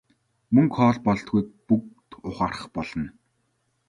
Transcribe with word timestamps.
Мөнгө 0.55 0.75
хоол 0.77 0.97
болдоггүйг 1.07 1.47
бүгд 1.67 2.09
ухаарах 2.29 2.65
болно. 2.75 3.07